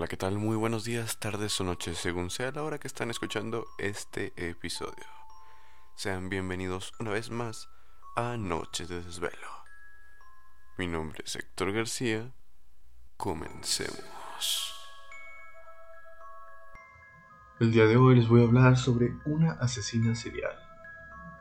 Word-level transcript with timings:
Hola, 0.00 0.08
¿qué 0.08 0.16
tal? 0.16 0.38
Muy 0.38 0.56
buenos 0.56 0.84
días, 0.84 1.18
tardes 1.18 1.60
o 1.60 1.64
noches, 1.64 1.98
según 1.98 2.30
sea 2.30 2.50
la 2.52 2.62
hora 2.62 2.78
que 2.78 2.88
están 2.88 3.10
escuchando 3.10 3.66
este 3.76 4.32
episodio. 4.48 5.04
Sean 5.94 6.30
bienvenidos 6.30 6.94
una 7.00 7.10
vez 7.10 7.28
más 7.30 7.68
a 8.16 8.38
Noches 8.38 8.88
de 8.88 9.02
Desvelo. 9.02 9.50
Mi 10.78 10.86
nombre 10.86 11.22
es 11.26 11.36
Héctor 11.36 11.72
García. 11.72 12.32
Comencemos. 13.18 14.74
El 17.60 17.70
día 17.70 17.84
de 17.84 17.98
hoy 17.98 18.16
les 18.16 18.26
voy 18.26 18.40
a 18.40 18.44
hablar 18.44 18.78
sobre 18.78 19.12
una 19.26 19.52
asesina 19.60 20.14
serial. 20.14 20.58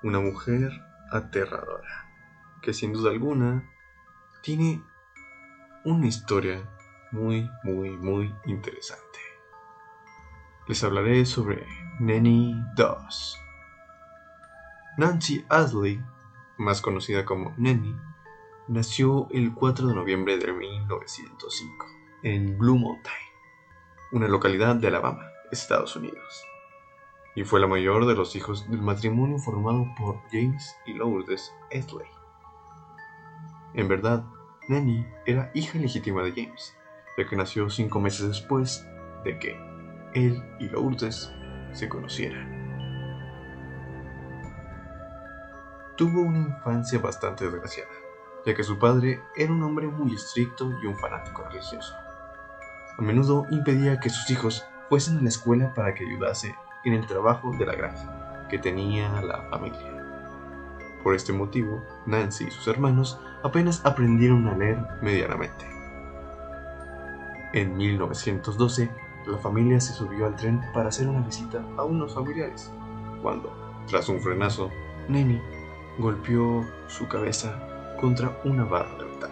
Una 0.04 0.20
mujer 0.20 0.70
aterradora. 1.14 2.12
Que 2.62 2.73
sin 2.73 2.91
duda 2.91 3.10
alguna 3.10 3.71
tiene 4.44 4.84
una 5.86 6.07
historia 6.07 6.70
muy, 7.12 7.50
muy, 7.64 7.91
muy 7.98 8.34
interesante. 8.46 9.20
Les 10.68 10.84
hablaré 10.84 11.26
sobre 11.26 11.66
Nanny 11.99 12.55
Doss. 12.76 13.38
Nancy 14.98 15.45
Asley, 15.49 16.04
más 16.58 16.82
conocida 16.82 17.26
como 17.26 17.54
Nanny, 17.58 17.95
nació 18.68 19.27
el 19.32 19.54
4 19.54 19.88
de 19.88 19.95
noviembre 19.95 20.38
de 20.38 20.54
1905 20.54 21.85
en 22.23 22.58
Blue 22.58 22.77
Mountain, 22.77 23.16
una 24.12 24.27
localidad 24.27 24.76
de 24.76 24.88
Alabama, 24.88 25.26
Estados 25.52 25.96
Unidos, 25.96 26.44
y 27.35 27.44
fue 27.46 27.60
la 27.60 27.68
mayor 27.68 28.05
de 28.05 28.16
los 28.16 28.35
hijos 28.35 28.70
del 28.70 28.82
matrimonio 28.82 29.40
formado 29.40 29.88
por 29.98 30.21
James 30.32 30.76
y 30.85 30.94
Lourdes 30.94 31.52
Asley. 31.71 32.07
En 33.73 33.88
verdad, 33.88 34.26
Nanny 34.68 35.05
era 35.26 35.49
hija 35.55 35.80
legítima 35.80 36.21
de 36.21 36.32
James, 36.32 36.76
que 37.26 37.36
nació 37.36 37.70
cinco 37.70 38.00
meses 38.00 38.28
después 38.28 38.88
de 39.23 39.38
que 39.40 39.60
él 40.14 40.44
y 40.60 40.70
Lourdes 40.70 41.32
se 41.74 41.88
conocieran. 41.90 42.57
Tuvo 45.98 46.21
una 46.21 46.40
infancia 46.40 46.99
bastante 46.99 47.46
desgraciada, 47.46 47.90
ya 48.46 48.54
que 48.54 48.63
su 48.63 48.80
padre 48.80 49.21
era 49.35 49.52
un 49.52 49.62
hombre 49.63 49.88
muy 49.88 50.13
estricto 50.16 50.71
y 50.82 50.85
un 50.85 50.98
fanático 50.98 51.43
religioso. 51.43 51.93
A 52.98 53.02
menudo 53.02 53.46
impedía 53.52 53.99
que 53.99 54.10
sus 54.10 54.30
hijos 54.30 54.65
fuesen 54.88 55.18
a 55.18 55.21
la 55.21 55.30
escuela 55.30 55.74
para 55.74 55.93
que 55.93 56.05
ayudase 56.05 56.55
en 56.86 56.93
el 56.93 57.05
trabajo 57.05 57.52
de 57.58 57.65
la 57.65 57.76
granja 57.76 58.48
que 58.49 58.58
tenía 58.58 59.21
la 59.21 59.43
familia. 59.49 59.99
Por 61.04 61.15
este 61.15 61.32
motivo, 61.32 61.84
Nancy 62.05 62.46
y 62.46 62.52
sus 62.52 62.68
hermanos 62.68 63.20
apenas 63.43 63.86
aprendieron 63.86 64.47
a 64.47 64.56
leer 64.56 64.80
medianamente. 65.02 65.78
En 67.53 67.75
1912, 67.78 68.90
la 69.25 69.38
familia 69.40 69.80
se 69.80 69.94
subió 69.94 70.28
al 70.28 70.36
tren 70.36 70.62
para 70.72 70.90
hacer 70.90 71.08
una 71.08 71.22
visita 71.22 71.64
a 71.78 71.84
unos 71.84 72.14
familiares, 72.14 72.72
cuando, 73.24 73.52
tras 73.88 74.08
un 74.08 74.22
frenazo, 74.22 74.69
Neni 75.08 75.42
golpeó 75.97 76.64
su 76.88 77.08
cabeza 77.08 77.97
contra 78.00 78.40
una 78.44 78.66
barra 78.66 78.96
de 79.00 79.06
metal. 79.06 79.31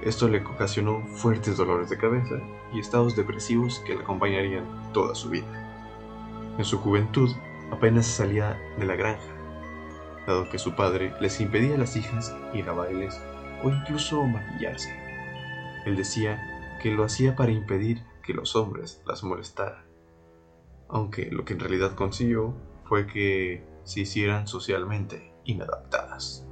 Esto 0.00 0.28
le 0.28 0.42
ocasionó 0.44 1.02
fuertes 1.08 1.58
dolores 1.58 1.90
de 1.90 1.98
cabeza 1.98 2.36
y 2.72 2.80
estados 2.80 3.14
depresivos 3.14 3.80
que 3.80 3.94
le 3.94 4.00
acompañarían 4.00 4.64
toda 4.94 5.14
su 5.14 5.28
vida. 5.28 5.46
En 6.56 6.64
su 6.64 6.78
juventud 6.78 7.30
apenas 7.70 8.06
salía 8.06 8.58
de 8.78 8.86
la 8.86 8.96
granja, 8.96 9.30
dado 10.26 10.48
que 10.48 10.58
su 10.58 10.74
padre 10.74 11.12
les 11.20 11.38
impedía 11.38 11.74
a 11.74 11.78
las 11.78 11.96
hijas 11.96 12.34
ir 12.54 12.66
a 12.68 12.72
bailes 12.72 13.20
o 13.62 13.68
incluso 13.68 14.24
maquillarse. 14.24 14.90
Él 15.84 15.96
decía 15.96 16.57
que 16.80 16.90
lo 16.92 17.04
hacía 17.04 17.36
para 17.36 17.52
impedir 17.52 18.04
que 18.22 18.34
los 18.34 18.56
hombres 18.56 19.02
las 19.06 19.22
molestaran, 19.24 19.84
aunque 20.88 21.30
lo 21.30 21.44
que 21.44 21.54
en 21.54 21.60
realidad 21.60 21.94
consiguió 21.94 22.54
fue 22.84 23.06
que 23.06 23.64
se 23.84 24.00
hicieran 24.00 24.46
socialmente 24.46 25.32
inadaptadas. 25.44 26.46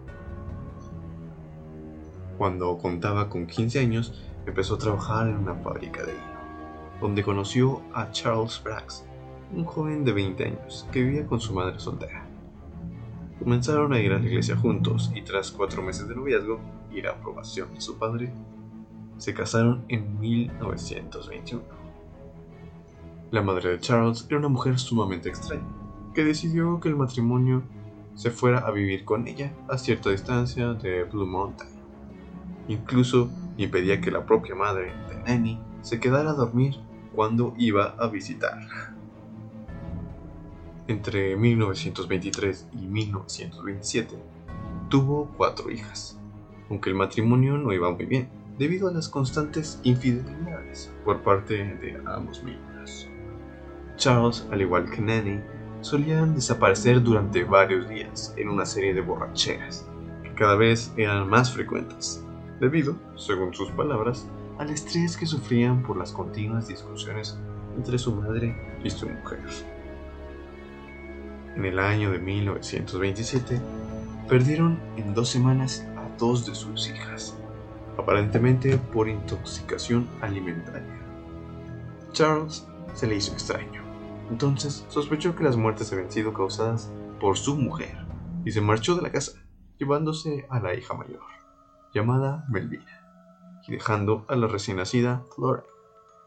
Cuando 2.39 2.77
contaba 2.79 3.29
con 3.29 3.47
15 3.47 3.79
años, 3.79 4.27
empezó 4.47 4.75
a 4.75 4.79
trabajar 4.79 5.29
en 5.29 5.37
una 5.37 5.55
fábrica 5.55 6.03
de 6.05 6.13
hilo, 6.13 7.01
donde 7.01 7.23
conoció 7.23 7.83
a 7.95 8.11
Charles 8.11 8.61
Brax, 8.63 9.07
un 9.55 9.65
joven 9.65 10.05
de 10.05 10.13
20 10.13 10.45
años 10.45 10.87
que 10.93 11.03
vivía 11.03 11.27
con 11.27 11.41
su 11.41 11.55
madre 11.55 11.79
soltera. 11.79 12.27
Comenzaron 13.39 13.93
a 13.93 14.01
ir 14.01 14.13
a 14.13 14.19
la 14.19 14.27
iglesia 14.27 14.57
juntos 14.57 15.11
y 15.15 15.23
tras 15.23 15.51
cuatro 15.51 15.83
meses 15.83 16.09
de 16.09 16.17
noviazgo 16.17 16.59
y 16.91 17.03
la 17.03 17.11
aprobación 17.11 17.75
de 17.75 17.81
su 17.81 17.99
padre, 17.99 18.33
se 19.19 19.35
casaron 19.35 19.85
en 19.89 20.19
1921. 20.21 21.63
La 23.31 23.43
madre 23.43 23.71
de 23.71 23.81
Charles 23.81 24.27
era 24.29 24.39
una 24.39 24.49
mujer 24.49 24.79
sumamente 24.79 25.29
extraña, 25.29 25.67
que 26.15 26.25
decidió 26.25 26.81
que 26.81 26.89
el 26.89 26.97
matrimonio 26.97 27.63
se 28.15 28.31
fuera 28.31 28.61
a 28.61 28.71
vivir 28.71 29.05
con 29.05 29.27
ella 29.27 29.53
a 29.69 29.79
cierta 29.79 30.11
distancia 30.11 30.75
de 30.75 31.05
Blue 31.05 31.27
Mountain. 31.27 31.71
Incluso 32.69 33.31
impedía 33.57 34.01
que 34.01 34.11
la 34.11 34.25
propia 34.25 34.55
madre 34.55 34.93
de 35.09 35.23
Nanny 35.25 35.61
se 35.83 36.01
quedara 36.01 36.31
a 36.31 36.35
dormir 36.35 36.77
cuando 37.15 37.55
iba 37.59 37.95
a 37.99 38.09
visitarla. 38.09 38.95
Entre 40.89 41.37
1923 41.37 42.69
y 42.75 42.87
1927 42.87 44.17
tuvo 44.89 45.33
cuatro 45.37 45.71
hijas, 45.71 46.19
aunque 46.71 46.91
el 46.91 46.97
matrimonio 46.97 47.59
no 47.59 47.73
iba 47.73 47.91
muy 47.91 48.07
bien 48.07 48.46
debido 48.59 48.89
a 48.89 48.93
las 48.93 49.09
constantes 49.09 49.81
infidelidades 49.83 50.93
por 51.05 51.23
parte 51.23 51.55
de 51.57 52.01
ambos 52.07 52.43
miembros. 52.43 53.09
Charles, 53.97 54.47
al 54.51 54.61
igual 54.61 54.91
que 54.91 55.01
Nanny, 55.01 55.41
solían 55.81 56.35
desaparecer 56.35 57.03
durante 57.03 57.45
varios 57.45 57.89
días 57.89 58.35
en 58.37 58.49
una 58.49 58.67
serie 58.67 58.95
de 58.95 59.01
borracheras, 59.01 59.87
que 60.23 60.35
cada 60.35 60.57
vez 60.57 60.93
eran 60.97 61.29
más 61.29 61.53
frecuentes, 61.53 62.25
debido, 62.61 62.97
según 63.17 63.55
sus 63.55 63.71
palabras, 63.71 64.27
al 64.59 64.71
estrés 64.71 65.17
que 65.17 65.27
sufrían 65.27 65.83
por 65.83 65.97
las 65.97 66.13
continuas 66.13 66.69
discusiones 66.69 67.39
entre 67.77 67.99
su 67.99 68.15
madre 68.15 68.57
y 68.83 68.91
su 68.91 69.09
mujer. 69.09 69.41
En 71.57 71.65
el 71.65 71.79
año 71.79 72.11
de 72.11 72.19
1927, 72.19 73.61
perdieron 74.29 74.79
en 74.97 75.15
dos 75.15 75.29
semanas 75.29 75.87
a 75.97 76.19
dos 76.19 76.47
de 76.47 76.55
sus 76.55 76.89
hijas, 76.89 77.37
aparentemente 77.99 78.77
por 78.79 79.09
intoxicación 79.09 80.09
alimentaria. 80.21 81.01
Charles 82.13 82.67
se 82.95 83.07
le 83.07 83.17
hizo 83.17 83.33
extraño. 83.33 83.83
Entonces 84.31 84.85
sospechó 84.89 85.37
que 85.37 85.45
las 85.45 85.57
muertes 85.57 85.93
habían 85.93 86.11
sido 86.11 86.33
causadas 86.33 86.91
por 87.21 87.37
su 87.37 87.57
mujer 87.57 87.97
y 88.45 88.53
se 88.53 88.61
marchó 88.61 88.97
de 88.97 89.03
la 89.03 89.13
casa, 89.13 89.33
llevándose 89.79 90.47
a 90.51 90.61
la 90.61 90.75
hija 90.75 90.95
mayor, 90.95 91.23
llamada 91.95 92.45
Melvina, 92.49 93.61
y 93.67 93.73
dejando 93.73 94.25
a 94.29 94.37
la 94.37 94.47
recién 94.47 94.79
nacida 94.79 95.25
Flora 95.35 95.65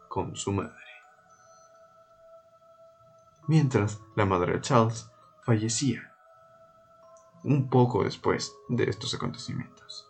con 0.08 0.36
su 0.36 0.52
madre. 0.52 0.74
Mientras 3.48 4.00
la 4.16 4.26
madre 4.26 4.54
de 4.54 4.60
Charles 4.60 5.10
fallecía 5.42 6.12
un 7.42 7.68
poco 7.68 8.04
después 8.04 8.54
de 8.68 8.84
estos 8.84 9.14
acontecimientos 9.14 10.09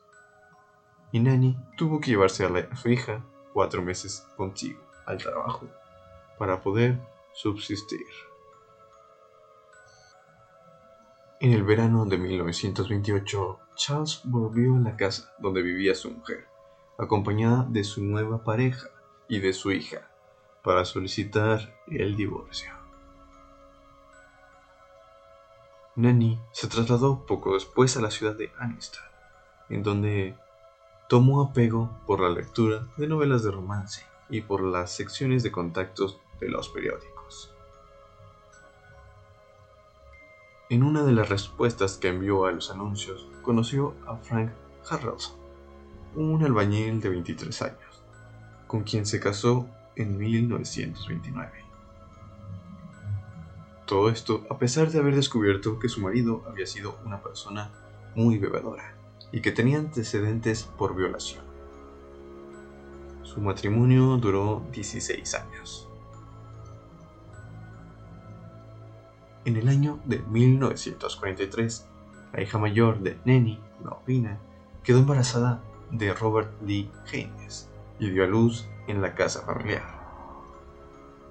y 1.13 1.21
Nanny 1.21 1.57
tuvo 1.77 2.01
que 2.01 2.11
llevarse 2.11 2.45
a, 2.45 2.77
su 2.77 2.89
hija 2.89 3.25
cuatro 3.53 3.83
meses 3.83 4.27
consigo 4.37 4.81
al 5.07 5.19
trabajo 5.19 5.67
para 6.39 6.61
poder 6.61 6.99
subsistir. 7.33 8.07
En 11.41 11.53
el 11.53 11.65
verano 11.65 12.05
de 12.05 12.19
1928, 12.19 13.59
Charles 13.75 14.21
volvió 14.25 14.77
a 14.77 14.81
la 14.81 14.97
casa 14.97 15.33
donde 15.39 15.63
vivía 15.63 15.95
su 15.95 16.11
mujer, 16.11 16.47
acompañada 16.99 17.67
de 17.69 17.83
su 17.83 18.05
nueva 18.05 18.45
pareja 18.45 18.89
y 19.27 19.41
de 19.41 19.53
su 19.53 19.73
hija, 19.73 20.11
para 20.63 20.85
solicitar 20.85 21.75
el 21.87 22.17
divorcio. 22.17 22.71
Nanny 25.97 26.39
se 26.53 26.69
trasladó 26.69 27.25
poco 27.27 27.55
después 27.55 27.97
a 27.97 28.03
la 28.03 28.11
ciudad 28.11 28.37
de 28.37 28.53
Anniston, 28.59 29.05
en 29.71 29.83
donde 29.83 30.37
tomó 31.11 31.43
apego 31.43 31.91
por 32.07 32.21
la 32.21 32.29
lectura 32.29 32.87
de 32.97 33.09
novelas 33.09 33.43
de 33.43 33.51
romance 33.51 34.07
y 34.29 34.43
por 34.43 34.63
las 34.63 34.93
secciones 34.93 35.43
de 35.43 35.51
contactos 35.51 36.21
de 36.39 36.49
los 36.49 36.69
periódicos. 36.69 37.53
En 40.69 40.85
una 40.85 41.03
de 41.03 41.11
las 41.11 41.29
respuestas 41.29 41.97
que 41.97 42.07
envió 42.07 42.47
a 42.47 42.53
los 42.53 42.71
anuncios, 42.71 43.27
conoció 43.43 43.97
a 44.07 44.19
Frank 44.19 44.53
Harrelson, 44.89 45.35
un 46.15 46.45
albañil 46.45 47.01
de 47.01 47.09
23 47.09 47.63
años, 47.63 48.05
con 48.69 48.85
quien 48.85 49.05
se 49.05 49.19
casó 49.19 49.67
en 49.97 50.17
1929. 50.17 51.51
Todo 53.85 54.11
esto 54.11 54.47
a 54.49 54.59
pesar 54.59 54.93
de 54.93 55.01
haber 55.01 55.17
descubierto 55.17 55.81
que 55.81 55.89
su 55.89 56.01
marido 56.01 56.45
había 56.47 56.69
sido 56.69 57.01
una 57.05 57.21
persona 57.21 57.73
muy 58.15 58.39
bebedora 58.39 59.00
y 59.33 59.41
que 59.41 59.53
tenía 59.53 59.79
antecedentes 59.79 60.65
por 60.65 60.95
violación. 60.95 61.45
Su 63.23 63.41
matrimonio 63.41 64.17
duró 64.17 64.63
16 64.73 65.35
años. 65.35 65.89
En 69.45 69.57
el 69.57 69.69
año 69.69 70.01
de 70.05 70.19
1943, 70.19 71.87
la 72.33 72.43
hija 72.43 72.59
mayor 72.59 73.01
de 73.01 73.19
Nenny, 73.25 73.61
Malvina, 73.83 74.39
quedó 74.83 74.99
embarazada 74.99 75.63
de 75.91 76.13
Robert 76.13 76.51
Lee 76.63 76.91
Haynes 77.13 77.69
y 77.99 78.11
dio 78.11 78.25
a 78.25 78.27
luz 78.27 78.67
en 78.87 79.01
la 79.01 79.15
casa 79.15 79.43
familiar. 79.43 80.01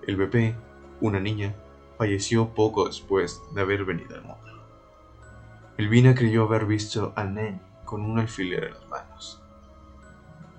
El 0.07 0.15
bebé, 0.15 0.55
una 1.01 1.19
niña, 1.19 1.55
falleció 1.97 2.53
poco 2.53 2.87
después 2.87 3.41
de 3.53 3.61
haber 3.61 3.85
venido 3.85 4.15
al 4.15 4.23
mundo. 4.23 4.39
Elvina 5.77 6.15
creyó 6.15 6.43
haber 6.43 6.65
visto 6.65 7.13
a 7.15 7.23
Nenny 7.25 7.59
con 7.89 8.05
un 8.05 8.19
alfiler 8.19 8.65
en 8.65 8.73
las 8.75 8.87
manos. 8.87 9.41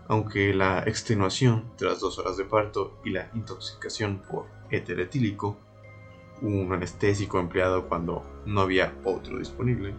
Aunque 0.08 0.52
la 0.52 0.80
extenuación 0.80 1.64
tras 1.76 2.00
dos 2.00 2.18
horas 2.18 2.36
de 2.36 2.44
parto 2.44 2.98
y 3.04 3.10
la 3.10 3.30
intoxicación 3.34 4.20
por 4.28 4.46
éter 4.68 4.98
etílico, 4.98 5.56
un 6.42 6.72
anestésico 6.72 7.38
empleado 7.38 7.88
cuando 7.88 8.24
no 8.46 8.62
había 8.62 8.92
otro 9.04 9.38
disponible, 9.38 9.94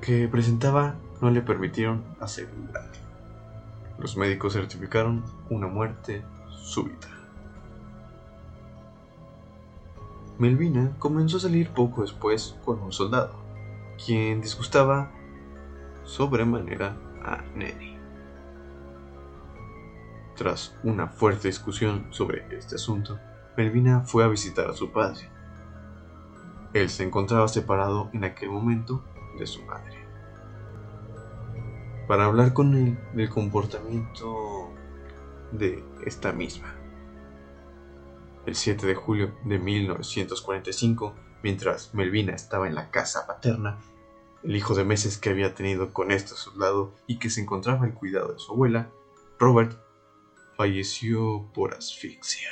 que 0.00 0.28
presentaba 0.28 0.94
no 1.20 1.32
le 1.32 1.42
permitieron 1.42 2.04
asegurar. 2.20 2.92
Los 3.98 4.16
médicos 4.16 4.52
certificaron 4.52 5.24
una 5.50 5.66
muerte 5.66 6.22
súbita. 6.48 7.08
Melvina 10.38 10.92
comenzó 11.00 11.38
a 11.38 11.40
salir 11.40 11.70
poco 11.70 12.02
después 12.02 12.54
con 12.64 12.80
un 12.80 12.92
soldado, 12.92 13.34
quien 14.04 14.40
disgustaba 14.40 15.10
sobremanera 16.04 16.96
a 17.22 17.42
Nelly. 17.54 17.98
Tras 20.36 20.76
una 20.82 21.08
fuerte 21.08 21.48
discusión 21.48 22.06
sobre 22.10 22.46
este 22.56 22.76
asunto, 22.76 23.18
Melvina 23.56 24.00
fue 24.00 24.24
a 24.24 24.28
visitar 24.28 24.68
a 24.70 24.74
su 24.74 24.90
padre. 24.90 25.30
Él 26.72 26.88
se 26.88 27.04
encontraba 27.04 27.46
separado 27.48 28.08
en 28.14 28.24
aquel 28.24 28.50
momento 28.50 29.04
de 29.38 29.46
su 29.46 29.62
madre. 29.64 29.98
Para 32.08 32.24
hablar 32.24 32.54
con 32.54 32.74
él 32.74 32.98
del 33.14 33.28
comportamiento 33.28 34.70
de 35.52 35.84
esta 36.04 36.32
misma. 36.32 36.74
El 38.46 38.56
7 38.56 38.86
de 38.86 38.94
julio 38.94 39.34
de 39.44 39.58
1945, 39.58 41.14
mientras 41.42 41.94
Melvina 41.94 42.34
estaba 42.34 42.66
en 42.66 42.74
la 42.74 42.90
casa 42.90 43.26
paterna, 43.26 43.78
el 44.42 44.56
hijo 44.56 44.74
de 44.74 44.84
meses 44.84 45.18
que 45.18 45.30
había 45.30 45.54
tenido 45.54 45.92
con 45.92 46.10
este 46.10 46.34
soldado 46.34 46.94
y 47.06 47.18
que 47.18 47.30
se 47.30 47.40
encontraba 47.40 47.84
al 47.84 47.94
cuidado 47.94 48.32
de 48.32 48.38
su 48.38 48.52
abuela, 48.52 48.90
Robert, 49.38 49.78
falleció 50.56 51.50
por 51.54 51.74
asfixia. 51.74 52.50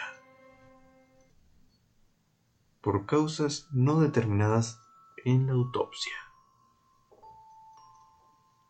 Por 2.80 3.06
causas 3.06 3.68
no 3.72 4.00
determinadas 4.00 4.80
en 5.24 5.46
la 5.46 5.52
autopsia. 5.52 6.14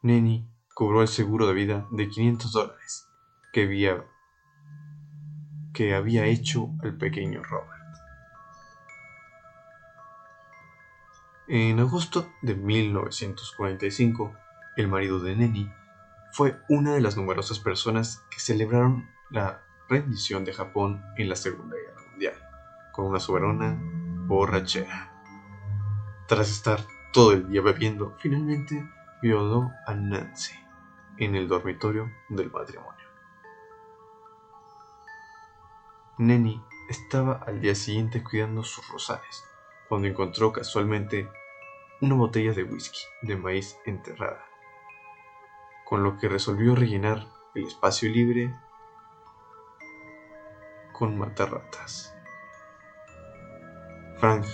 Nenny 0.03 0.49
cobró 0.75 1.03
el 1.03 1.09
seguro 1.09 1.47
de 1.47 1.55
vida 1.55 1.87
de 1.91 2.09
500 2.09 2.53
dólares 2.53 3.07
que 3.53 3.65
había, 3.65 4.05
que 5.75 5.95
había 5.95 6.27
hecho 6.27 6.71
el 6.83 6.97
pequeño 6.97 7.43
Robert. 7.43 7.80
En 11.53 11.81
agosto 11.81 12.33
de 12.43 12.55
1945, 12.55 14.37
el 14.77 14.87
marido 14.87 15.19
de 15.19 15.35
Nenny 15.35 15.69
fue 16.31 16.61
una 16.69 16.95
de 16.95 17.01
las 17.01 17.17
numerosas 17.17 17.59
personas 17.59 18.25
que 18.31 18.39
celebraron 18.39 19.11
la 19.31 19.61
rendición 19.89 20.45
de 20.45 20.53
Japón 20.53 21.03
en 21.17 21.29
la 21.29 21.35
Segunda 21.35 21.75
Guerra 21.75 22.09
Mundial, 22.09 22.35
con 22.93 23.07
una 23.07 23.19
soberana 23.19 23.77
borrachera. 24.29 25.13
Tras 26.29 26.53
estar 26.53 26.85
todo 27.13 27.33
el 27.33 27.49
día 27.49 27.63
bebiendo, 27.63 28.15
finalmente 28.21 28.89
violó 29.21 29.73
a 29.89 29.95
Nancy 29.97 30.55
en 31.19 31.35
el 31.35 31.49
dormitorio 31.49 32.13
del 32.29 32.53
matrimonio. 32.53 33.09
Nenny 36.17 36.63
estaba 36.89 37.43
al 37.45 37.61
día 37.61 37.75
siguiente 37.75 38.23
cuidando 38.23 38.63
sus 38.63 38.89
rosales, 38.89 39.45
cuando 39.89 40.07
encontró 40.07 40.53
casualmente 40.53 41.29
una 42.01 42.15
botella 42.15 42.53
de 42.55 42.65
whisky 42.65 43.01
de 43.21 43.37
maíz 43.37 43.79
enterrada, 43.85 44.43
con 45.85 46.03
lo 46.03 46.17
que 46.17 46.29
resolvió 46.29 46.75
rellenar 46.75 47.27
el 47.55 47.67
espacio 47.67 48.09
libre 48.09 48.55
con 50.93 51.19
matarratas. 51.19 52.15
Frank 54.17 54.45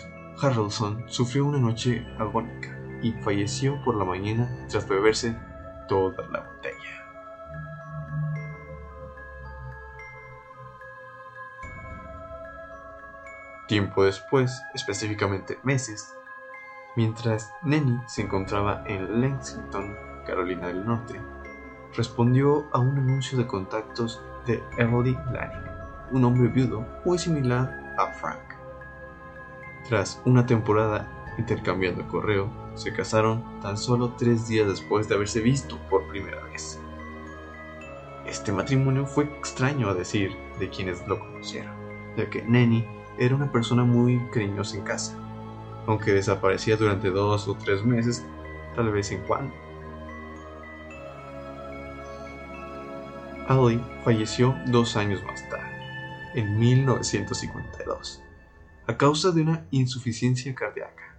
Harrelson 0.40 1.04
sufrió 1.08 1.46
una 1.46 1.58
noche 1.58 2.04
agónica 2.18 2.76
y 3.00 3.12
falleció 3.12 3.80
por 3.84 3.94
la 3.96 4.04
mañana 4.04 4.66
tras 4.68 4.88
beberse 4.88 5.36
toda 5.88 6.26
la 6.28 6.40
botella. 6.40 6.96
Tiempo 13.68 14.04
después, 14.04 14.62
específicamente 14.74 15.58
meses, 15.64 16.16
Mientras 16.96 17.52
Nenny 17.62 18.00
se 18.06 18.22
encontraba 18.22 18.82
en 18.86 19.20
Lexington, 19.20 19.94
Carolina 20.26 20.68
del 20.68 20.86
Norte, 20.86 21.20
respondió 21.94 22.66
a 22.72 22.78
un 22.78 22.96
anuncio 22.96 23.36
de 23.36 23.46
contactos 23.46 24.22
de 24.46 24.62
Emily 24.78 25.12
Lanning, 25.30 25.70
un 26.12 26.24
hombre 26.24 26.48
viudo 26.48 26.86
muy 27.04 27.18
similar 27.18 27.94
a 27.98 28.06
Frank. 28.14 28.40
Tras 29.86 30.22
una 30.24 30.46
temporada 30.46 31.06
intercambiando 31.36 32.08
correo, 32.08 32.48
se 32.74 32.94
casaron 32.94 33.44
tan 33.60 33.76
solo 33.76 34.14
tres 34.16 34.48
días 34.48 34.66
después 34.66 35.06
de 35.06 35.16
haberse 35.16 35.40
visto 35.40 35.76
por 35.90 36.08
primera 36.08 36.42
vez. 36.44 36.80
Este 38.24 38.52
matrimonio 38.52 39.04
fue 39.04 39.24
extraño 39.24 39.90
a 39.90 39.94
decir 39.94 40.34
de 40.58 40.70
quienes 40.70 41.06
lo 41.06 41.18
conocieron, 41.18 41.74
ya 42.16 42.30
que 42.30 42.42
Nenny 42.42 42.88
era 43.18 43.34
una 43.34 43.52
persona 43.52 43.84
muy 43.84 44.18
cariñosa 44.30 44.78
en 44.78 44.82
casa 44.82 45.25
aunque 45.86 46.12
desaparecía 46.12 46.76
durante 46.76 47.10
dos 47.10 47.48
o 47.48 47.54
tres 47.54 47.84
meses, 47.84 48.24
tal 48.74 48.90
vez 48.90 49.10
en 49.12 49.22
cuando. 49.22 49.54
Ali 53.48 53.80
falleció 54.04 54.56
dos 54.66 54.96
años 54.96 55.22
más 55.24 55.48
tarde, 55.48 55.70
en 56.34 56.58
1952, 56.58 58.22
a 58.88 58.96
causa 58.96 59.30
de 59.30 59.42
una 59.42 59.66
insuficiencia 59.70 60.54
cardíaca. 60.54 61.16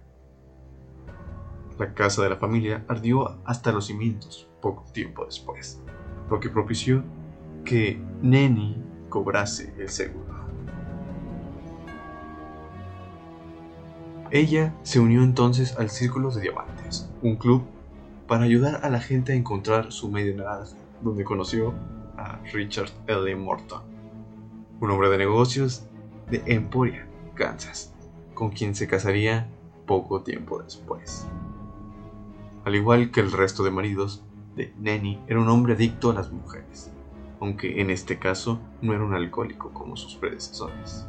La 1.78 1.94
casa 1.94 2.22
de 2.22 2.30
la 2.30 2.36
familia 2.36 2.84
ardió 2.88 3.40
hasta 3.46 3.72
los 3.72 3.86
cimientos 3.86 4.48
poco 4.60 4.84
tiempo 4.92 5.24
después, 5.24 5.80
lo 6.28 6.38
que 6.38 6.50
propició 6.50 7.02
que 7.64 8.02
Nenny 8.20 8.82
cobrase 9.08 9.72
el 9.78 9.88
seguro. 9.88 10.37
Ella 14.30 14.74
se 14.82 15.00
unió 15.00 15.22
entonces 15.22 15.78
al 15.78 15.88
Círculo 15.88 16.30
de 16.30 16.42
Diamantes, 16.42 17.08
un 17.22 17.36
club 17.36 17.62
para 18.26 18.44
ayudar 18.44 18.84
a 18.84 18.90
la 18.90 19.00
gente 19.00 19.32
a 19.32 19.36
encontrar 19.36 19.90
su 19.90 20.10
medio 20.10 20.36
naranja, 20.36 20.76
donde 21.00 21.24
conoció 21.24 21.72
a 22.18 22.38
Richard 22.52 22.90
L. 23.06 23.34
Morton, 23.36 23.82
un 24.80 24.90
hombre 24.90 25.08
de 25.08 25.16
negocios 25.16 25.86
de 26.30 26.42
Emporia, 26.44 27.06
Kansas, 27.36 27.94
con 28.34 28.50
quien 28.50 28.74
se 28.74 28.86
casaría 28.86 29.48
poco 29.86 30.22
tiempo 30.22 30.62
después. 30.62 31.26
Al 32.66 32.74
igual 32.74 33.10
que 33.10 33.20
el 33.20 33.32
resto 33.32 33.64
de 33.64 33.70
maridos, 33.70 34.22
de 34.56 34.74
Nenny 34.78 35.22
era 35.26 35.40
un 35.40 35.48
hombre 35.48 35.72
adicto 35.72 36.10
a 36.10 36.14
las 36.14 36.30
mujeres, 36.30 36.92
aunque 37.40 37.80
en 37.80 37.88
este 37.88 38.18
caso 38.18 38.60
no 38.82 38.92
era 38.92 39.04
un 39.04 39.14
alcohólico 39.14 39.72
como 39.72 39.96
sus 39.96 40.16
predecesores. 40.16 41.06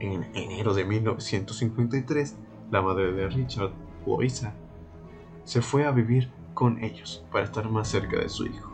En 0.00 0.24
enero 0.34 0.74
de 0.74 0.84
1953, 0.84 2.36
la 2.70 2.82
madre 2.82 3.12
de 3.12 3.28
Richard, 3.28 3.70
Louisa, 4.06 4.54
se 5.44 5.62
fue 5.62 5.86
a 5.86 5.92
vivir 5.92 6.30
con 6.54 6.82
ellos 6.82 7.24
para 7.30 7.44
estar 7.44 7.68
más 7.70 7.88
cerca 7.88 8.18
de 8.18 8.28
su 8.28 8.46
hijo. 8.46 8.72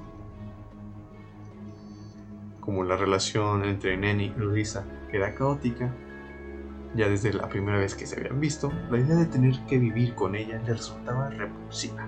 Como 2.61 2.85
la 2.85 2.97
relación 2.97 3.65
entre 3.65 3.97
Nenny 3.97 4.27
y 4.27 4.39
Louisa 4.39 4.87
era 5.13 5.35
caótica, 5.35 5.93
ya 6.95 7.09
desde 7.09 7.33
la 7.33 7.49
primera 7.49 7.79
vez 7.79 7.95
que 7.95 8.07
se 8.07 8.19
habían 8.19 8.41
visto, 8.41 8.73
la 8.91 8.99
idea 8.99 9.17
de 9.17 9.27
tener 9.27 9.59
que 9.67 9.79
vivir 9.79 10.15
con 10.15 10.35
ella 10.35 10.61
le 10.67 10.75
resultaba 10.75 11.31
repulsiva, 11.31 12.07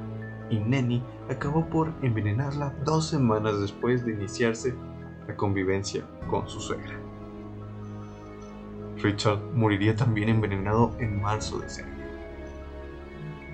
y 0.51 0.59
Nenny 0.59 1.03
acabó 1.29 1.67
por 1.67 1.93
envenenarla 2.03 2.75
dos 2.85 3.09
semanas 3.09 3.61
después 3.61 4.05
de 4.05 4.13
iniciarse 4.13 4.75
la 5.27 5.37
convivencia 5.37 6.05
con 6.29 6.49
su 6.49 6.61
suegra. 6.61 7.12
Richard 9.03 9.41
moriría 9.55 9.97
también 9.97 10.29
envenenado 10.29 10.97
en 10.99 11.21
marzo 11.21 11.59
de 11.59 11.67
ese 11.67 11.83
año. 11.83 11.93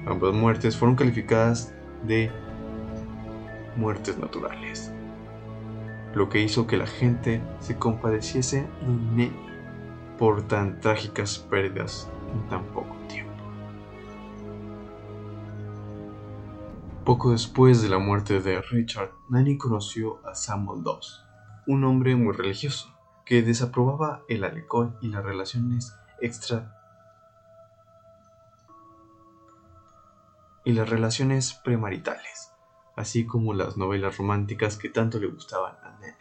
Ambas 0.07 0.35
muertes 0.35 0.76
fueron 0.76 0.97
calificadas 0.97 1.75
de 2.05 2.31
muertes 3.76 4.19
naturales. 4.19 4.93
lo 6.14 6.28
que 6.31 6.40
hizo 6.40 6.67
que 6.67 6.78
la 6.78 6.87
gente 6.87 7.40
se 7.61 7.76
compadeciese 7.76 8.67
por 10.19 10.43
tan 10.49 10.81
trágicas 10.81 11.38
pérdidas 11.38 12.11
en 12.33 12.49
tan 12.49 12.64
poco 12.73 12.97
tiempo. 13.09 13.31
Poco 17.05 17.31
después 17.31 17.83
de 17.83 17.90
la 17.90 17.99
muerte 17.99 18.40
de 18.40 18.61
Richard, 18.62 19.12
Nanny 19.28 19.59
conoció 19.59 20.26
a 20.26 20.35
Samuel 20.35 20.83
Doss, 20.83 21.25
un 21.67 21.85
hombre 21.85 22.17
muy 22.17 22.33
religioso 22.33 22.98
que 23.28 23.42
desaprobaba 23.42 24.23
el 24.26 24.42
alcohol 24.42 24.97
y 25.02 25.08
las 25.08 25.23
relaciones 25.23 25.94
extra 26.18 26.75
y 30.64 30.73
las 30.73 30.88
relaciones 30.88 31.52
premaritales, 31.52 32.52
así 32.97 33.26
como 33.26 33.52
las 33.52 33.76
novelas 33.76 34.16
románticas 34.16 34.78
que 34.78 34.88
tanto 34.88 35.18
le 35.18 35.26
gustaban 35.26 35.75
a 35.82 35.90
Nanny. 36.00 36.14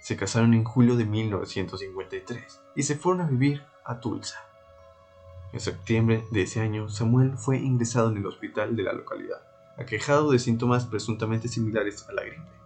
Se 0.00 0.16
casaron 0.16 0.54
en 0.54 0.64
julio 0.64 0.96
de 0.96 1.04
1953 1.04 2.62
y 2.74 2.82
se 2.82 2.96
fueron 2.96 3.20
a 3.20 3.30
vivir 3.30 3.62
a 3.84 4.00
Tulsa. 4.00 4.44
En 5.52 5.60
septiembre 5.60 6.24
de 6.32 6.42
ese 6.42 6.60
año, 6.60 6.88
Samuel 6.88 7.38
fue 7.38 7.58
ingresado 7.58 8.10
en 8.10 8.16
el 8.16 8.26
hospital 8.26 8.74
de 8.74 8.82
la 8.82 8.92
localidad, 8.92 9.40
aquejado 9.76 10.32
de 10.32 10.40
síntomas 10.40 10.84
presuntamente 10.84 11.46
similares 11.46 12.08
a 12.08 12.12
la 12.12 12.24
gripe 12.24 12.58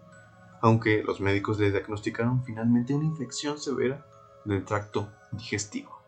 aunque 0.62 1.02
los 1.02 1.20
médicos 1.20 1.58
le 1.58 1.70
diagnosticaron 1.70 2.44
finalmente 2.44 2.94
una 2.94 3.04
infección 3.04 3.58
severa 3.58 4.06
del 4.44 4.64
tracto 4.64 5.08
digestivo. 5.32 5.98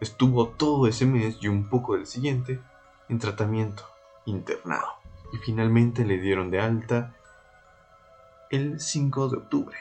Estuvo 0.00 0.48
todo 0.48 0.86
ese 0.86 1.04
mes 1.04 1.36
y 1.40 1.48
un 1.48 1.68
poco 1.68 1.94
del 1.94 2.06
siguiente 2.06 2.60
en 3.08 3.18
tratamiento 3.18 3.84
internado 4.24 4.86
y 5.32 5.38
finalmente 5.38 6.04
le 6.04 6.18
dieron 6.18 6.50
de 6.50 6.60
alta 6.60 7.14
el 8.50 8.80
5 8.80 9.28
de 9.28 9.36
octubre. 9.36 9.76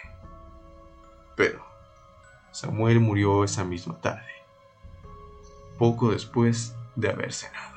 Pero 1.36 1.64
Samuel 2.52 3.00
murió 3.00 3.44
esa 3.44 3.64
misma 3.64 4.00
tarde, 4.02 4.32
poco 5.78 6.12
después 6.12 6.76
de 6.96 7.10
haber 7.10 7.34
cenado. 7.34 7.74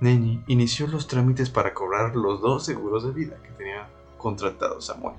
Nenny 0.00 0.42
inició 0.46 0.86
los 0.86 1.06
trámites 1.06 1.50
para 1.50 1.74
cobrar 1.74 2.16
los 2.16 2.40
dos 2.40 2.64
seguros 2.64 3.04
de 3.04 3.12
vida 3.12 3.36
que 3.42 3.50
tenía 3.50 3.88
contratado 4.18 4.80
Samuel, 4.80 5.16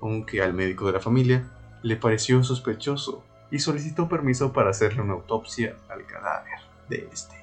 aunque 0.00 0.42
al 0.42 0.54
médico 0.54 0.86
de 0.86 0.92
la 0.92 1.00
familia 1.00 1.50
le 1.82 1.96
pareció 1.96 2.42
sospechoso 2.42 3.22
y 3.50 3.58
solicitó 3.58 4.08
permiso 4.08 4.52
para 4.52 4.70
hacerle 4.70 5.02
una 5.02 5.14
autopsia 5.14 5.76
al 5.88 6.06
cadáver 6.06 6.60
de 6.88 7.08
este. 7.12 7.36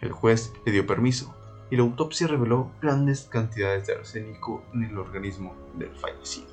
El 0.00 0.12
juez 0.12 0.52
le 0.64 0.72
dio 0.72 0.86
permiso 0.86 1.34
y 1.70 1.76
la 1.76 1.82
autopsia 1.82 2.26
reveló 2.26 2.70
grandes 2.80 3.22
cantidades 3.24 3.86
de 3.86 3.94
arsénico 3.94 4.62
en 4.74 4.84
el 4.84 4.98
organismo 4.98 5.54
del 5.74 5.90
fallecido. 5.96 6.52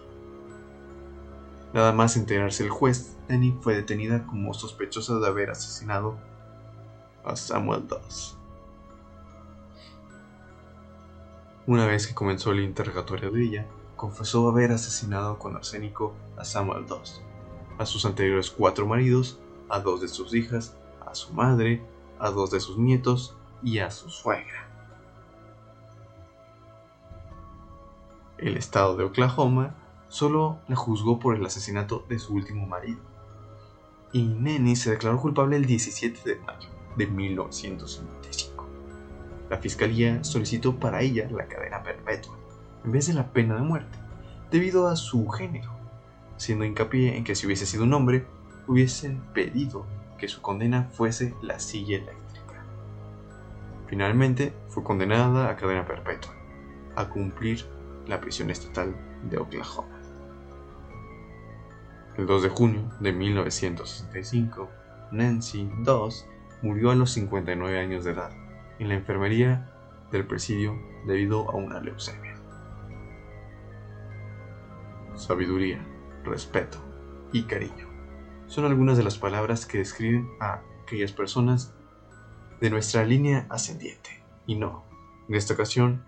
Nada 1.73 1.91
más 1.91 2.15
enterarse 2.15 2.63
el 2.63 2.69
juez, 2.69 3.17
Annie 3.29 3.55
fue 3.61 3.75
detenida 3.75 4.25
como 4.25 4.53
sospechosa 4.53 5.19
de 5.19 5.27
haber 5.27 5.51
asesinado 5.51 6.17
a 7.23 7.35
Samuel 7.35 7.87
Doss. 7.87 8.38
Una 11.69 11.85
vez 11.85 12.07
que 12.07 12.15
comenzó 12.15 12.51
el 12.51 12.61
interrogatorio 12.61 13.29
de 13.29 13.43
ella, 13.43 13.67
confesó 13.95 14.49
haber 14.49 14.71
asesinado 14.71 15.37
con 15.37 15.55
arsénico 15.55 16.15
a 16.35 16.43
Samuel 16.43 16.87
Doss, 16.87 17.21
a 17.77 17.85
sus 17.85 18.05
anteriores 18.05 18.49
cuatro 18.49 18.87
maridos, 18.87 19.39
a 19.69 19.79
dos 19.79 20.01
de 20.01 20.07
sus 20.07 20.33
hijas, 20.33 20.75
a 21.05 21.13
su 21.13 21.31
madre, 21.31 21.83
a 22.17 22.31
dos 22.31 22.49
de 22.49 22.59
sus 22.59 22.79
nietos 22.79 23.35
y 23.61 23.77
a 23.77 23.91
su 23.91 24.09
suegra. 24.09 24.67
El 28.39 28.57
estado 28.57 28.97
de 28.97 29.03
Oklahoma 29.03 29.75
solo 30.07 30.57
la 30.67 30.75
juzgó 30.75 31.19
por 31.19 31.35
el 31.35 31.45
asesinato 31.45 32.03
de 32.09 32.17
su 32.17 32.33
último 32.33 32.65
marido, 32.65 33.01
y 34.11 34.23
Nenny 34.23 34.75
se 34.75 34.89
declaró 34.89 35.21
culpable 35.21 35.55
el 35.55 35.67
17 35.67 36.27
de 36.27 36.41
mayo 36.41 36.67
de 36.97 37.05
1955 37.05 38.48
la 39.49 39.57
fiscalía 39.57 40.23
solicitó 40.23 40.79
para 40.79 41.01
ella 41.01 41.27
la 41.31 41.47
cadena 41.47 41.81
perpetua, 41.81 42.37
en 42.85 42.91
vez 42.91 43.07
de 43.07 43.13
la 43.13 43.33
pena 43.33 43.55
de 43.55 43.61
muerte, 43.61 43.97
debido 44.51 44.87
a 44.87 44.95
su 44.95 45.27
género, 45.27 45.71
siendo 46.37 46.65
hincapié 46.65 47.17
en 47.17 47.23
que 47.23 47.35
si 47.35 47.47
hubiese 47.47 47.65
sido 47.65 47.83
un 47.83 47.93
hombre, 47.93 48.25
hubiesen 48.67 49.21
pedido 49.33 49.85
que 50.17 50.27
su 50.27 50.41
condena 50.41 50.89
fuese 50.91 51.33
la 51.41 51.59
silla 51.59 51.97
eléctrica. 51.97 52.63
Finalmente, 53.87 54.53
fue 54.67 54.83
condenada 54.83 55.49
a 55.49 55.55
cadena 55.55 55.85
perpetua, 55.85 56.35
a 56.95 57.09
cumplir 57.09 57.65
la 58.07 58.21
prisión 58.21 58.51
estatal 58.51 58.95
de 59.23 59.37
Oklahoma. 59.39 59.99
El 62.17 62.27
2 62.27 62.43
de 62.43 62.49
junio 62.49 62.81
de 62.99 63.13
1965, 63.13 64.69
Nancy 65.11 65.71
Doss 65.83 66.27
murió 66.61 66.91
a 66.91 66.95
los 66.95 67.11
59 67.11 67.79
años 67.79 68.03
de 68.03 68.11
edad 68.11 68.31
en 68.79 68.89
la 68.89 68.95
enfermería 68.95 69.69
del 70.11 70.25
presidio 70.25 70.81
debido 71.05 71.49
a 71.49 71.55
una 71.55 71.79
leucemia. 71.79 72.35
Sabiduría, 75.15 75.85
respeto 76.23 76.79
y 77.31 77.43
cariño 77.43 77.89
son 78.49 78.65
algunas 78.65 78.97
de 78.97 79.03
las 79.03 79.17
palabras 79.17 79.67
que 79.67 79.77
describen 79.77 80.27
a 80.39 80.61
aquellas 80.81 81.11
personas 81.11 81.71
de 82.59 82.71
nuestra 82.71 83.05
línea 83.05 83.45
ascendiente. 83.49 84.23
Y 84.47 84.55
no, 84.55 84.83
en 85.29 85.35
esta 85.35 85.53
ocasión, 85.53 86.03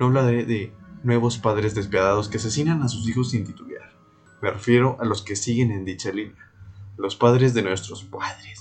no 0.00 0.06
hablaré 0.06 0.46
de 0.46 0.72
nuevos 1.02 1.36
padres 1.36 1.74
despiadados 1.74 2.28
que 2.28 2.38
asesinan 2.38 2.82
a 2.82 2.88
sus 2.88 3.06
hijos 3.06 3.30
sin 3.30 3.44
titubear. 3.44 3.92
Me 4.40 4.50
refiero 4.50 4.96
a 4.98 5.04
los 5.04 5.20
que 5.20 5.36
siguen 5.36 5.70
en 5.70 5.84
dicha 5.84 6.10
línea, 6.10 6.50
los 6.96 7.16
padres 7.16 7.52
de 7.52 7.62
nuestros 7.62 8.02
padres, 8.04 8.60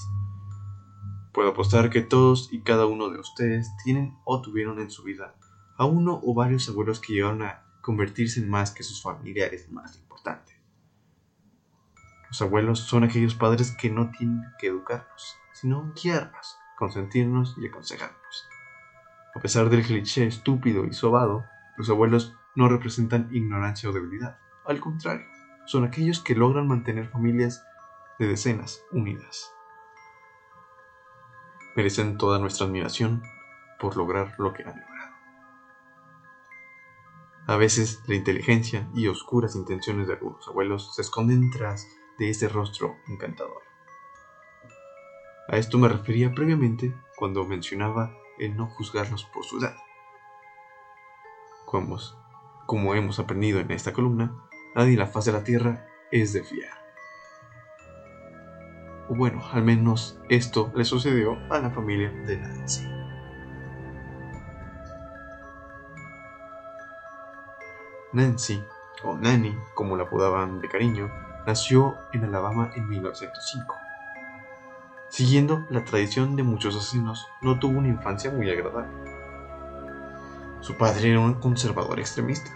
Puedo 1.33 1.49
apostar 1.49 1.89
que 1.89 2.01
todos 2.01 2.49
y 2.51 2.61
cada 2.61 2.85
uno 2.85 3.09
de 3.09 3.19
ustedes 3.19 3.75
tienen 3.83 4.15
o 4.23 4.39
tuvieron 4.41 4.79
en 4.79 4.91
su 4.91 5.01
vida 5.01 5.33
a 5.77 5.85
uno 5.85 6.21
o 6.23 6.35
varios 6.35 6.69
abuelos 6.69 6.99
que 6.99 7.13
llegaron 7.13 7.41
a 7.41 7.63
convertirse 7.81 8.39
en 8.39 8.47
más 8.47 8.69
que 8.69 8.83
sus 8.83 9.01
familiares 9.01 9.71
más 9.71 9.97
importantes. 9.97 10.55
Los 12.29 12.39
abuelos 12.43 12.81
son 12.81 13.03
aquellos 13.03 13.33
padres 13.33 13.75
que 13.75 13.89
no 13.89 14.11
tienen 14.11 14.43
que 14.59 14.67
educarnos, 14.67 15.35
sino 15.53 15.91
guiarnos, 15.95 16.55
consentirnos 16.77 17.55
y 17.57 17.65
aconsejarnos. 17.65 18.47
A 19.33 19.39
pesar 19.39 19.71
del 19.71 19.83
cliché 19.83 20.27
estúpido 20.27 20.85
y 20.85 20.93
sobado, 20.93 21.45
los 21.77 21.89
abuelos 21.89 22.35
no 22.55 22.69
representan 22.69 23.29
ignorancia 23.31 23.89
o 23.89 23.91
debilidad. 23.91 24.37
Al 24.67 24.79
contrario, 24.79 25.25
son 25.65 25.83
aquellos 25.83 26.19
que 26.19 26.35
logran 26.35 26.67
mantener 26.67 27.09
familias 27.09 27.65
de 28.19 28.27
decenas 28.27 28.83
unidas 28.91 29.51
merecen 31.75 32.17
toda 32.17 32.39
nuestra 32.39 32.65
admiración 32.65 33.23
por 33.79 33.97
lograr 33.97 34.35
lo 34.37 34.53
que 34.53 34.63
han 34.63 34.79
logrado. 34.79 35.13
A 37.45 37.57
veces 37.57 38.01
la 38.07 38.15
inteligencia 38.15 38.87
y 38.95 39.07
oscuras 39.07 39.55
intenciones 39.55 40.07
de 40.07 40.13
algunos 40.13 40.47
abuelos 40.47 40.95
se 40.95 41.01
esconden 41.01 41.49
tras 41.51 41.87
de 42.17 42.29
ese 42.29 42.47
rostro 42.47 42.95
encantador. 43.07 43.61
A 45.49 45.57
esto 45.57 45.77
me 45.77 45.89
refería 45.89 46.33
previamente 46.33 46.95
cuando 47.17 47.43
mencionaba 47.43 48.15
el 48.39 48.55
no 48.55 48.67
juzgarlos 48.67 49.25
por 49.25 49.43
su 49.43 49.59
edad. 49.59 49.75
Como, 51.65 52.95
hemos 52.95 53.19
aprendido 53.19 53.59
en 53.59 53.71
esta 53.71 53.93
columna, 53.93 54.33
nadie 54.75 54.93
en 54.93 54.99
la 54.99 55.07
faz 55.07 55.25
de 55.25 55.31
la 55.31 55.43
tierra 55.43 55.87
es 56.11 56.33
de 56.33 56.43
fiar. 56.43 56.82
O 59.09 59.15
bueno, 59.15 59.41
al 59.51 59.63
menos 59.63 60.17
esto 60.29 60.71
le 60.75 60.85
sucedió 60.85 61.37
a 61.49 61.59
la 61.59 61.69
familia 61.69 62.09
de 62.25 62.37
Nancy. 62.37 62.87
Nancy, 68.13 68.63
o 69.03 69.17
Nanny, 69.17 69.57
como 69.73 69.97
la 69.97 70.03
apodaban 70.03 70.61
de 70.61 70.69
cariño, 70.69 71.11
nació 71.45 71.97
en 72.13 72.23
Alabama 72.23 72.71
en 72.75 72.87
1905. 72.87 73.75
Siguiendo 75.09 75.65
la 75.69 75.83
tradición 75.83 76.35
de 76.35 76.43
muchos 76.43 76.75
asesinos, 76.75 77.27
no 77.41 77.59
tuvo 77.59 77.79
una 77.79 77.89
infancia 77.89 78.31
muy 78.31 78.49
agradable. 78.49 79.11
Su 80.61 80.77
padre 80.77 81.09
era 81.09 81.19
un 81.19 81.33
conservador 81.35 81.99
extremista, 81.99 82.51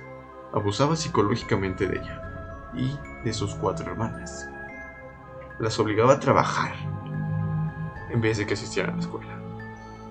abusaba 0.54 0.96
psicológicamente 0.96 1.88
de 1.88 1.98
ella 1.98 2.70
y 2.74 2.98
de 3.24 3.34
sus 3.34 3.54
cuatro 3.56 3.92
hermanas 3.92 4.50
las 5.60 5.80
obligaba 5.80 6.14
a 6.14 6.20
trabajar 6.20 6.74
en 8.10 8.22
vez 8.22 8.38
de 8.38 8.46
que 8.46 8.54
asistieran 8.54 8.92
a 8.92 8.96
la 8.96 9.02
escuela. 9.02 9.40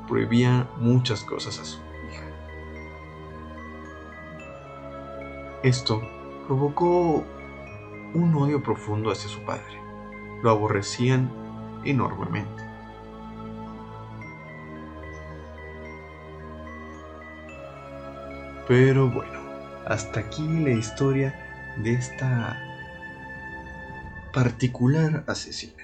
Prohibía 0.08 0.68
muchas 0.76 1.22
cosas 1.22 1.58
a 1.58 1.64
su 1.64 1.78
hija. 1.78 2.24
Esto 5.62 6.02
provocó 6.46 7.24
un 8.14 8.34
odio 8.36 8.62
profundo 8.62 9.10
hacia 9.10 9.28
su 9.28 9.40
padre. 9.44 9.80
Lo 10.42 10.50
aborrecían 10.50 11.30
enormemente. 11.84 12.64
Pero 18.68 19.08
bueno, 19.08 19.38
hasta 19.86 20.20
aquí 20.20 20.46
la 20.46 20.70
historia 20.70 21.74
de 21.76 21.94
esta 21.94 22.75
particular 24.36 25.24
asesina. 25.28 25.82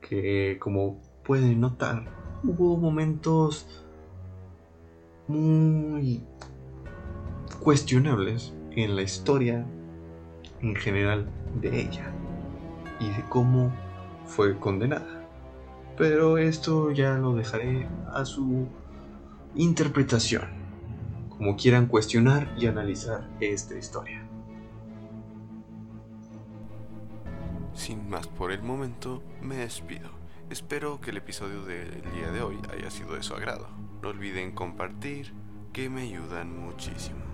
Que 0.00 0.58
como 0.60 1.00
pueden 1.24 1.60
notar, 1.60 2.04
hubo 2.44 2.76
momentos 2.76 3.66
muy 5.26 6.22
cuestionables 7.60 8.54
en 8.76 8.94
la 8.94 9.02
historia 9.02 9.66
en 10.62 10.76
general 10.76 11.28
de 11.60 11.80
ella 11.80 12.12
y 13.00 13.08
de 13.08 13.24
cómo 13.28 13.72
fue 14.24 14.56
condenada. 14.60 15.26
Pero 15.96 16.38
esto 16.38 16.92
ya 16.92 17.18
lo 17.18 17.34
dejaré 17.34 17.88
a 18.12 18.24
su 18.24 18.68
interpretación, 19.56 20.44
como 21.30 21.56
quieran 21.56 21.86
cuestionar 21.86 22.54
y 22.56 22.68
analizar 22.68 23.28
esta 23.40 23.76
historia. 23.76 24.27
Sin 27.88 28.10
más 28.10 28.26
por 28.26 28.52
el 28.52 28.62
momento, 28.62 29.22
me 29.40 29.56
despido. 29.56 30.10
Espero 30.50 31.00
que 31.00 31.08
el 31.08 31.16
episodio 31.16 31.64
del 31.64 32.02
día 32.12 32.30
de 32.30 32.42
hoy 32.42 32.58
haya 32.70 32.90
sido 32.90 33.14
de 33.14 33.22
su 33.22 33.32
agrado. 33.32 33.66
No 34.02 34.10
olviden 34.10 34.52
compartir, 34.52 35.32
que 35.72 35.88
me 35.88 36.02
ayudan 36.02 36.54
muchísimo. 36.54 37.24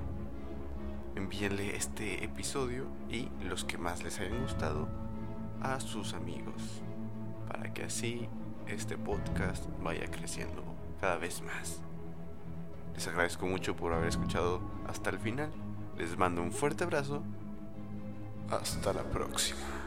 Envíenle 1.16 1.74
este 1.74 2.22
episodio 2.22 2.86
y 3.10 3.30
los 3.42 3.64
que 3.64 3.78
más 3.78 4.04
les 4.04 4.20
hayan 4.20 4.42
gustado 4.42 4.86
a 5.60 5.80
sus 5.80 6.14
amigos, 6.14 6.82
para 7.48 7.74
que 7.74 7.82
así 7.82 8.28
este 8.68 8.96
podcast 8.96 9.64
vaya 9.82 10.08
creciendo 10.08 10.62
cada 11.00 11.16
vez 11.16 11.42
más. 11.42 11.82
Les 12.94 13.08
agradezco 13.08 13.48
mucho 13.48 13.74
por 13.74 13.92
haber 13.92 14.06
escuchado 14.06 14.60
hasta 14.86 15.10
el 15.10 15.18
final. 15.18 15.50
Les 15.98 16.16
mando 16.16 16.42
un 16.42 16.52
fuerte 16.52 16.84
abrazo. 16.84 17.24
Hasta 18.50 18.92
la 18.92 19.02
próxima. 19.02 19.83